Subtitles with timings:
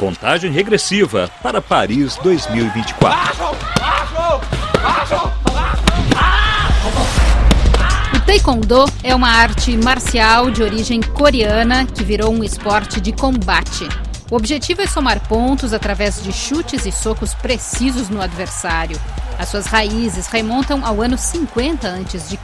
[0.00, 3.44] Contagem regressiva para Paris 2024.
[8.16, 13.86] O Taekwondo é uma arte marcial de origem coreana que virou um esporte de combate.
[14.30, 18.98] O objetivo é somar pontos através de chutes e socos precisos no adversário.
[19.38, 22.38] As suas raízes remontam ao ano 50 a.C.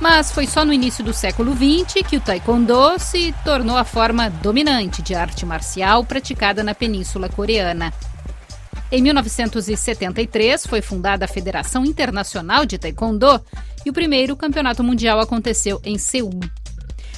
[0.00, 4.30] Mas foi só no início do século XX que o taekwondo se tornou a forma
[4.30, 7.92] dominante de arte marcial praticada na Península Coreana.
[8.90, 13.40] Em 1973 foi fundada a Federação Internacional de Taekwondo
[13.84, 16.40] e o primeiro campeonato mundial aconteceu em Seul.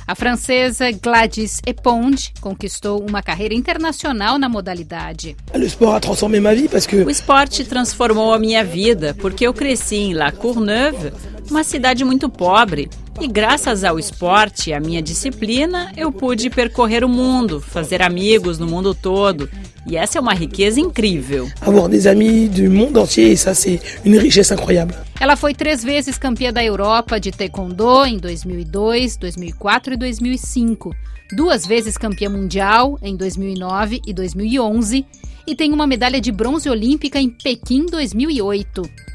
[0.06, 5.36] A francesa Gladys Eponge conquistou uma carreira internacional na modalidade.
[7.06, 11.12] O esporte transformou a minha vida porque eu cresci em La Courneuve,
[11.52, 12.88] uma cidade muito pobre,
[13.20, 18.58] e graças ao esporte e à minha disciplina, eu pude percorrer o mundo, fazer amigos
[18.58, 19.50] no mundo todo.
[19.86, 21.50] E essa é uma riqueza incrível.
[21.60, 24.94] Avoir des amis du monde entier, ça c'est une richesse incroyable.
[25.20, 30.90] Ela foi três vezes campeã da Europa de Taekwondo em 2002, 2004 e 2005.
[31.36, 35.04] Duas vezes campeã mundial em 2009 e 2011
[35.46, 39.11] e tem uma medalha de bronze olímpica em Pequim 2008.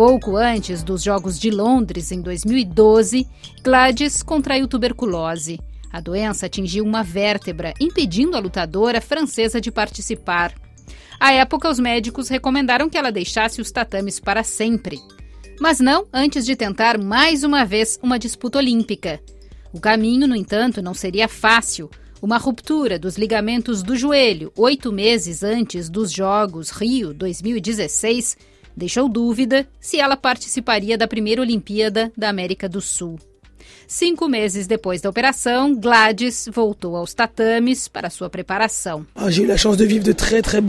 [0.00, 3.28] Pouco antes dos Jogos de Londres, em 2012,
[3.62, 5.60] Gladys contraiu tuberculose.
[5.92, 10.54] A doença atingiu uma vértebra, impedindo a lutadora francesa de participar.
[11.20, 14.98] À época, os médicos recomendaram que ela deixasse os tatames para sempre.
[15.60, 19.20] Mas não antes de tentar mais uma vez uma disputa olímpica.
[19.70, 21.90] O caminho, no entanto, não seria fácil.
[22.22, 28.48] Uma ruptura dos ligamentos do joelho oito meses antes dos Jogos Rio 2016
[28.80, 33.18] deixou dúvida se ela participaria da primeira Olimpíada da América do Sul.
[33.86, 39.04] Cinco meses depois da operação, Gladys voltou aos tatames para sua preparação.
[39.14, 39.28] Ah,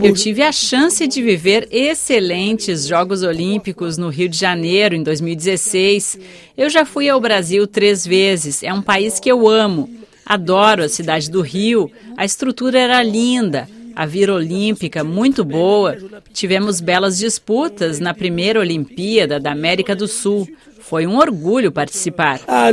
[0.08, 6.18] Eu tive a chance de viver excelentes Jogos Olímpicos no Rio de Janeiro em 2016.
[6.56, 8.62] Eu já fui ao Brasil três vezes.
[8.62, 9.88] É um país que eu amo.
[10.26, 11.90] Adoro a cidade do Rio.
[12.16, 13.68] A estrutura era linda.
[13.94, 15.96] A vira olímpica muito boa.
[16.32, 20.48] Tivemos belas disputas na primeira Olimpíada da América do Sul.
[20.82, 22.40] Foi um orgulho participar.
[22.46, 22.66] Ah,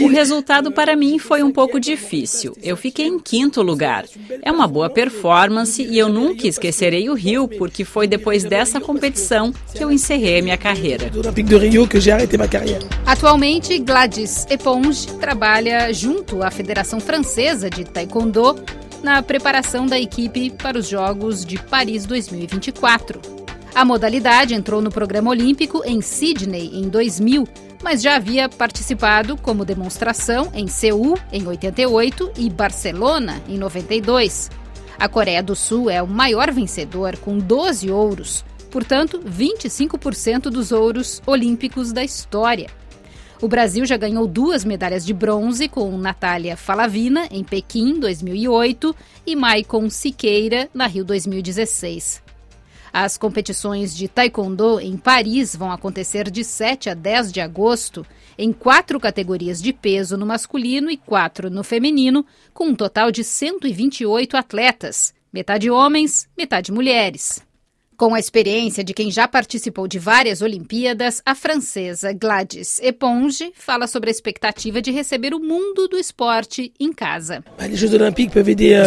[0.00, 2.56] o resultado para mim foi um pouco difícil.
[2.62, 4.06] Eu fiquei em quinto lugar.
[4.40, 9.52] É uma boa performance e eu nunca esquecerei o Rio, porque foi depois dessa competição
[9.74, 11.10] que eu encerrei a minha carreira.
[13.06, 18.56] Atualmente, Gladys Eponge trabalha junto à Federação Francesa de Taekwondo
[19.02, 23.20] na preparação da equipe para os Jogos de Paris 2024.
[23.74, 27.48] A modalidade entrou no programa olímpico em Sydney em 2000,
[27.82, 34.50] mas já havia participado como demonstração em Seul em 88 e Barcelona em 92.
[34.98, 41.20] A Coreia do Sul é o maior vencedor com 12 ouros, portanto, 25% dos ouros
[41.26, 42.68] olímpicos da história.
[43.42, 48.94] O Brasil já ganhou duas medalhas de bronze com Natália Falavina, em Pequim, 2008,
[49.26, 52.22] e Maicon Siqueira, na Rio 2016.
[52.92, 58.06] As competições de taekwondo em Paris vão acontecer de 7 a 10 de agosto,
[58.38, 63.24] em quatro categorias de peso no masculino e quatro no feminino, com um total de
[63.24, 67.42] 128 atletas, metade homens, metade mulheres.
[67.96, 73.86] Com a experiência de quem já participou de várias Olimpíadas, a francesa Gladys Eponge fala
[73.86, 77.44] sobre a expectativa de receber o mundo do esporte em casa.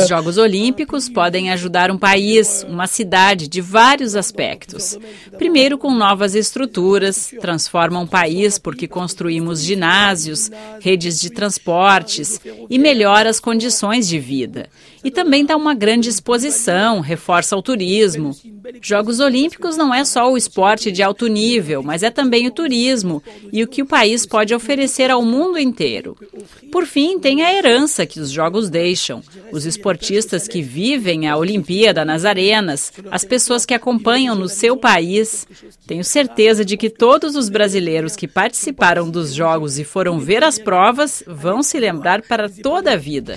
[0.02, 4.98] Os Jogos Olímpicos podem ajudar um país, uma cidade, de vários aspectos.
[5.38, 10.52] Primeiro, com novas estruturas, transforma um país porque construímos ginásios,
[10.82, 14.68] redes de transportes e melhora as condições de vida.
[15.04, 18.36] E também dá uma grande exposição, reforça o turismo.
[18.96, 23.22] Jogos Olímpicos não é só o esporte de alto nível, mas é também o turismo
[23.52, 26.16] e o que o país pode oferecer ao mundo inteiro.
[26.72, 29.22] Por fim, tem a herança que os Jogos deixam,
[29.52, 35.46] os esportistas que vivem a Olimpíada nas arenas, as pessoas que acompanham no seu país.
[35.86, 40.58] Tenho certeza de que todos os brasileiros que participaram dos Jogos e foram ver as
[40.58, 43.36] provas vão se lembrar para toda a vida.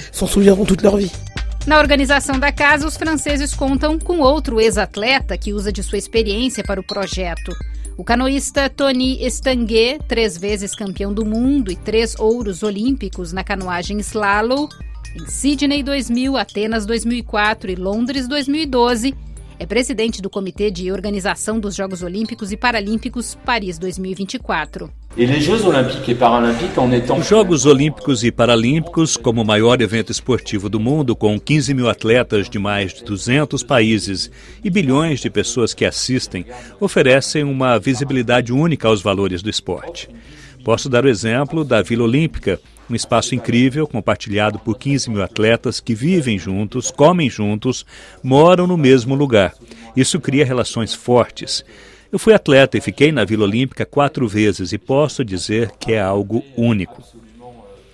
[1.67, 6.65] Na organização da casa, os franceses contam com outro ex-atleta que usa de sua experiência
[6.65, 7.53] para o projeto.
[7.97, 13.99] O canoísta Tony Estanguet, três vezes campeão do mundo e três ouros olímpicos na canoagem
[13.99, 14.69] slalom,
[15.17, 19.15] em Sydney 2000, Atenas 2004 e Londres 2012,
[19.59, 24.89] é presidente do Comitê de Organização dos Jogos Olímpicos e Paralímpicos Paris 2024.
[27.19, 31.89] Os Jogos Olímpicos e Paralímpicos, como o maior evento esportivo do mundo, com 15 mil
[31.89, 34.31] atletas de mais de 200 países
[34.63, 36.47] e bilhões de pessoas que assistem,
[36.79, 40.09] oferecem uma visibilidade única aos valores do esporte.
[40.63, 45.81] Posso dar o exemplo da Vila Olímpica, um espaço incrível compartilhado por 15 mil atletas
[45.81, 47.85] que vivem juntos, comem juntos,
[48.23, 49.53] moram no mesmo lugar.
[49.97, 51.65] Isso cria relações fortes.
[52.11, 56.01] Eu fui atleta e fiquei na Vila Olímpica quatro vezes e posso dizer que é
[56.01, 57.03] algo único.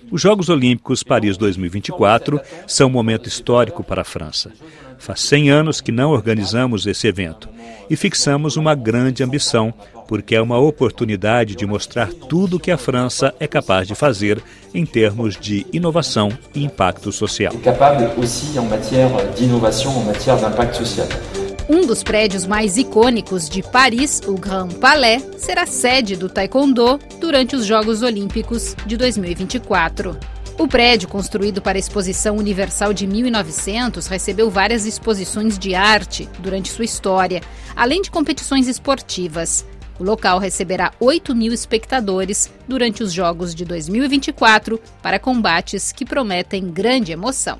[0.09, 4.51] Os Jogos Olímpicos Paris 2024 são um momento histórico para a França.
[4.97, 7.49] Faz 100 anos que não organizamos esse evento
[7.89, 9.73] e fixamos uma grande ambição,
[10.07, 14.41] porque é uma oportunidade de mostrar tudo o que a França é capaz de fazer
[14.73, 17.53] em termos de inovação e impacto social.
[17.63, 21.07] Capaz aussi en matière d'innovation, en matière d'impact social.
[21.67, 27.55] Um dos prédios mais icônicos de Paris, o Grand Palais, será sede do Taekwondo durante
[27.55, 30.15] os Jogos Olímpicos de 2024.
[30.59, 36.71] O prédio, construído para a Exposição Universal de 1900, recebeu várias exposições de arte durante
[36.71, 37.41] sua história,
[37.75, 39.65] além de competições esportivas.
[39.99, 46.69] O local receberá 8 mil espectadores durante os Jogos de 2024 para combates que prometem
[46.69, 47.59] grande emoção.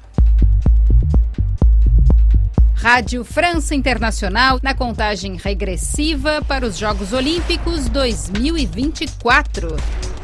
[2.86, 9.76] Rádio França Internacional na contagem regressiva para os Jogos Olímpicos 2024.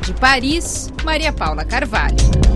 [0.06, 2.51] De Paris, Maria Paula Carvalho.